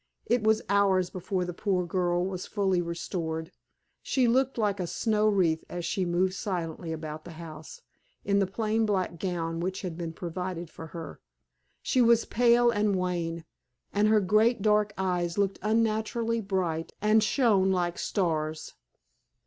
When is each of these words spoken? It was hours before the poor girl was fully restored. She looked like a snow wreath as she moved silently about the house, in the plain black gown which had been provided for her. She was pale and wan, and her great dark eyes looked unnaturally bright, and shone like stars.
It 0.25 0.41
was 0.41 0.63
hours 0.67 1.11
before 1.11 1.45
the 1.45 1.53
poor 1.53 1.85
girl 1.85 2.25
was 2.25 2.47
fully 2.47 2.81
restored. 2.81 3.51
She 4.01 4.27
looked 4.27 4.57
like 4.57 4.79
a 4.79 4.87
snow 4.87 5.27
wreath 5.27 5.63
as 5.69 5.85
she 5.85 6.05
moved 6.05 6.33
silently 6.33 6.91
about 6.91 7.23
the 7.23 7.33
house, 7.37 7.83
in 8.25 8.39
the 8.39 8.47
plain 8.47 8.87
black 8.87 9.19
gown 9.19 9.59
which 9.59 9.83
had 9.83 9.95
been 9.99 10.11
provided 10.13 10.71
for 10.71 10.87
her. 10.87 11.19
She 11.83 12.01
was 12.01 12.25
pale 12.25 12.71
and 12.71 12.95
wan, 12.95 13.45
and 13.93 14.07
her 14.07 14.21
great 14.21 14.63
dark 14.63 14.91
eyes 14.97 15.37
looked 15.37 15.59
unnaturally 15.61 16.41
bright, 16.41 16.93
and 16.99 17.23
shone 17.23 17.69
like 17.71 17.99
stars. 17.99 18.73